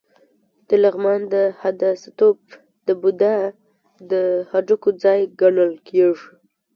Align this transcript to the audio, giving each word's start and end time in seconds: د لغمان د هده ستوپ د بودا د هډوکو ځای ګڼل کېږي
د 0.67 0.69
لغمان 0.83 1.21
د 1.33 1.35
هده 1.61 1.89
ستوپ 2.03 2.39
د 2.87 2.89
بودا 3.01 3.37
د 4.11 4.13
هډوکو 4.51 4.89
ځای 5.03 5.19
ګڼل 5.41 5.73
کېږي 5.87 6.25